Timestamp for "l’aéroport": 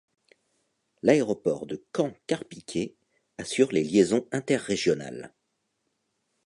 1.03-1.67